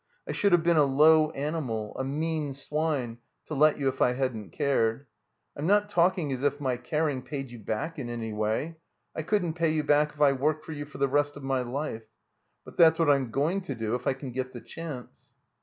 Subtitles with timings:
[0.27, 3.53] I shotdd have been a low animal, 324 THE COMBINED MAZE a mean swine to
[3.53, 5.05] let you if I hadn't cared.
[5.55, 8.77] I'm not talking as if my caring paid you back in any way.
[9.15, 11.61] I couldn't pay you back if I worked for you for the rest of my
[11.61, 12.07] life.
[12.65, 15.35] But that's what I'm going to do if I can get the chance."